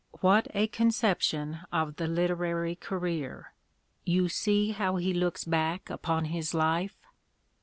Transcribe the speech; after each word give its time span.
What 0.21 0.47
a 0.55 0.65
conception 0.65 1.59
of 1.71 1.97
the 1.97 2.07
literary 2.07 2.73
career! 2.73 3.53
You 4.03 4.29
see 4.29 4.71
how 4.71 4.95
he 4.95 5.13
looks 5.13 5.43
back 5.45 5.91
upon 5.91 6.25
his 6.25 6.55
life? 6.55 6.97